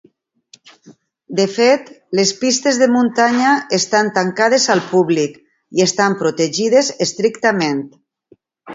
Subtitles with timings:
[1.39, 1.91] De fet,
[2.21, 5.39] les pistes de muntanya estan tancades al públic
[5.81, 7.89] i estan protegides estrictament.